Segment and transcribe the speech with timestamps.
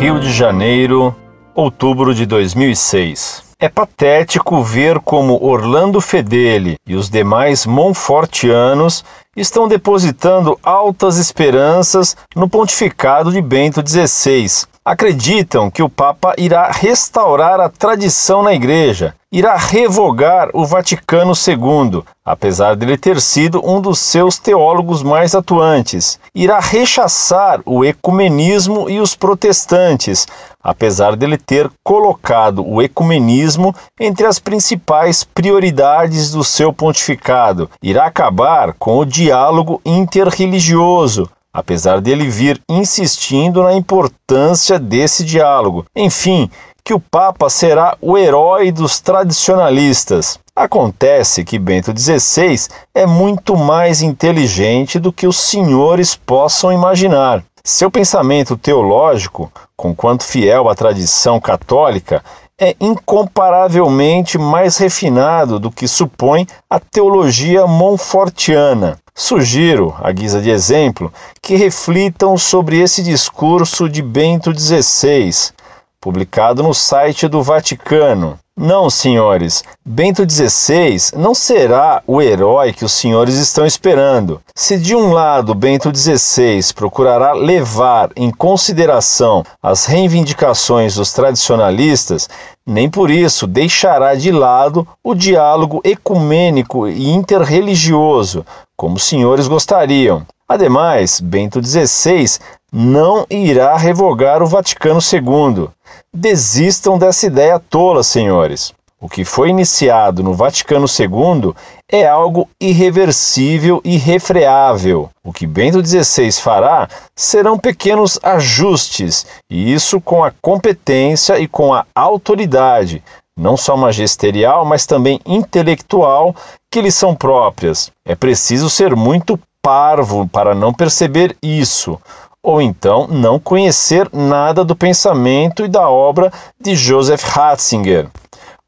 [0.00, 1.14] Rio de Janeiro,
[1.54, 3.42] outubro de 2006.
[3.58, 9.04] É patético ver como Orlando Fedeli e os demais Monfortianos
[9.36, 14.66] estão depositando altas esperanças no pontificado de Bento XVI.
[14.90, 22.02] Acreditam que o Papa irá restaurar a tradição na Igreja, irá revogar o Vaticano II,
[22.24, 28.98] apesar dele ter sido um dos seus teólogos mais atuantes, irá rechaçar o ecumenismo e
[28.98, 30.26] os protestantes,
[30.60, 38.74] apesar dele ter colocado o ecumenismo entre as principais prioridades do seu pontificado, irá acabar
[38.76, 45.84] com o diálogo interreligioso, apesar dele vir insistindo na importância desse diálogo.
[45.94, 46.50] Enfim,
[46.84, 50.38] que o Papa será o herói dos tradicionalistas.
[50.54, 57.42] Acontece que Bento XVI é muito mais inteligente do que os senhores possam imaginar.
[57.62, 62.22] Seu pensamento teológico, conquanto fiel à tradição católica,
[62.58, 68.98] é incomparavelmente mais refinado do que supõe a teologia monfortiana.
[69.20, 75.52] Sugiro, à guisa de exemplo, que reflitam sobre esse discurso de Bento XVI,
[76.00, 78.38] publicado no site do Vaticano.
[78.62, 84.38] Não, senhores, Bento XVI não será o herói que os senhores estão esperando.
[84.54, 92.28] Se de um lado Bento XVI procurará levar em consideração as reivindicações dos tradicionalistas,
[92.66, 98.44] nem por isso deixará de lado o diálogo ecumênico e interreligioso,
[98.76, 100.26] como os senhores gostariam.
[100.50, 102.40] Ademais, Bento XVI
[102.72, 105.68] não irá revogar o Vaticano II.
[106.12, 108.74] Desistam dessa ideia tola, senhores.
[109.00, 111.54] O que foi iniciado no Vaticano II
[111.88, 115.08] é algo irreversível e irrefreável.
[115.22, 121.72] O que Bento XVI fará serão pequenos ajustes, e isso com a competência e com
[121.72, 123.04] a autoridade,
[123.38, 126.34] não só magisterial, mas também intelectual,
[126.68, 127.92] que lhe são próprias.
[128.04, 131.98] É preciso ser muito parvo para não perceber isso
[132.42, 138.08] ou então não conhecer nada do pensamento e da obra de Joseph Ratzinger.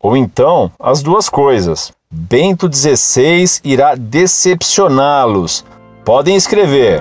[0.00, 1.92] Ou então as duas coisas.
[2.10, 5.64] Bento XVI irá decepcioná-los.
[6.04, 7.00] Podem escrever.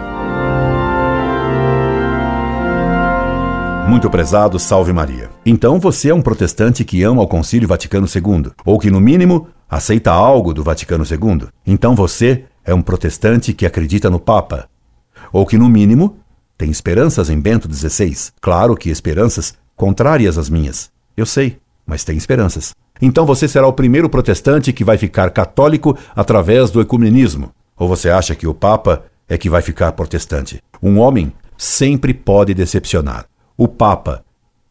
[3.88, 5.31] Muito prezado, salve Maria.
[5.44, 9.47] Então você é um protestante que ama o Concílio Vaticano II, ou que, no mínimo,
[9.67, 11.47] aceita algo do Vaticano II.
[11.66, 14.69] Então você é um protestante que acredita no Papa,
[15.31, 16.17] ou que, no mínimo,
[16.57, 18.31] tem esperanças em Bento XVI?
[18.41, 20.91] Claro que esperanças contrárias às minhas.
[21.15, 22.75] Eu sei, mas tem esperanças.
[23.01, 27.51] Então você será o primeiro protestante que vai ficar católico através do ecumenismo.
[27.77, 30.61] Ou você acha que o Papa é que vai ficar protestante?
[30.83, 33.25] Um homem sempre pode decepcionar.
[33.57, 34.23] O Papa,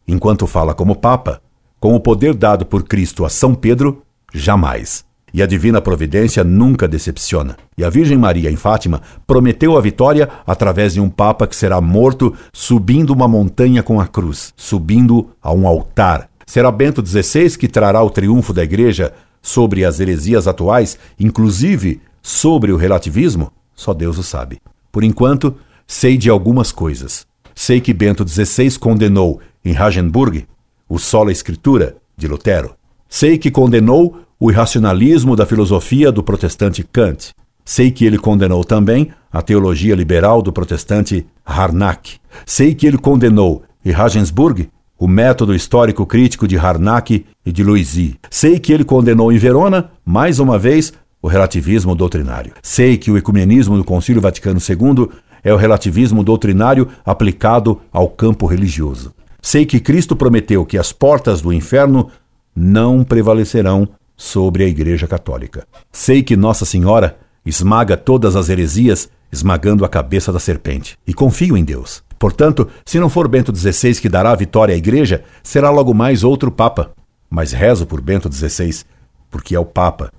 [0.07, 1.41] enquanto fala como Papa,
[1.79, 5.08] com o poder dado por Cristo a São Pedro, jamais.
[5.33, 7.57] E a divina providência nunca decepciona.
[7.77, 11.79] E a Virgem Maria em Fátima prometeu a vitória através de um Papa que será
[11.79, 16.29] morto subindo uma montanha com a cruz, subindo a um altar.
[16.45, 22.71] Será Bento XVI que trará o triunfo da Igreja sobre as heresias atuais, inclusive sobre
[22.71, 23.51] o relativismo?
[23.75, 24.59] Só Deus o sabe.
[24.91, 27.25] Por enquanto, sei de algumas coisas.
[27.53, 30.47] Sei que Bento XVI condenou em Hagenburg
[30.87, 32.73] o Sola Escritura de Lutero.
[33.07, 37.33] Sei que condenou o irracionalismo da filosofia do protestante Kant.
[37.65, 42.17] Sei que ele condenou também a teologia liberal do protestante Harnack.
[42.45, 48.17] Sei que ele condenou em Regensburg o método histórico crítico de Harnack e de Loisy.
[48.29, 52.53] Sei que ele condenou em Verona, mais uma vez, o relativismo doutrinário.
[52.63, 55.09] Sei que o ecumenismo do Concílio Vaticano II
[55.43, 59.13] é o relativismo doutrinário aplicado ao campo religioso.
[59.41, 62.09] Sei que Cristo prometeu que as portas do inferno
[62.55, 63.87] não prevalecerão
[64.19, 65.65] sobre a Igreja Católica.
[65.93, 70.99] Sei que Nossa Senhora esmaga todas as heresias, esmagando a cabeça da serpente.
[71.07, 72.03] E confio em Deus.
[72.19, 76.25] Portanto, se não for Bento XVI que dará a vitória à Igreja, será logo mais
[76.25, 76.91] outro Papa.
[77.29, 78.83] Mas rezo por Bento XVI,
[79.31, 80.11] porque é o Papa.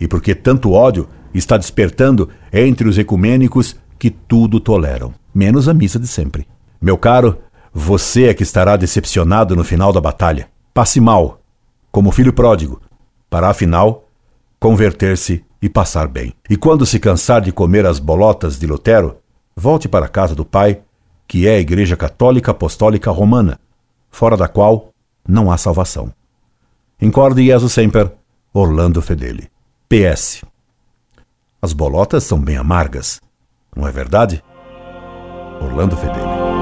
[0.00, 5.98] E porque tanto ódio está despertando entre os ecumênicos que tudo toleram, menos a missa
[5.98, 6.46] de sempre.
[6.80, 7.36] Meu caro,
[7.74, 10.48] você é que estará decepcionado no final da batalha.
[10.72, 11.40] Passe mal,
[11.92, 12.80] como filho pródigo,
[13.34, 14.04] para afinal
[14.60, 16.32] converter-se e passar bem.
[16.48, 19.16] E quando se cansar de comer as bolotas de Lutero,
[19.56, 20.82] volte para a casa do Pai,
[21.26, 23.58] que é a Igreja Católica Apostólica Romana,
[24.08, 24.90] fora da qual
[25.26, 26.14] não há salvação.
[27.02, 28.12] Incorde Jesus Semper,
[28.52, 29.50] Orlando Fedeli.
[29.88, 30.44] PS.
[31.60, 33.20] As bolotas são bem amargas,
[33.74, 34.44] não é verdade?
[35.60, 36.53] Orlando Fedeli.